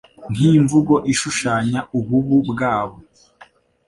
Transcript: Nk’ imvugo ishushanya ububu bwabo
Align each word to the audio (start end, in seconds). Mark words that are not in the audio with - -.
Nk’ 0.33 0.39
imvugo 0.57 0.95
ishushanya 1.13 1.79
ububu 1.97 2.37
bwabo 2.49 2.97